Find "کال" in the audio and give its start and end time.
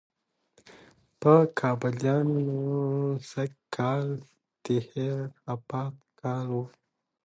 3.75-4.05, 6.21-6.45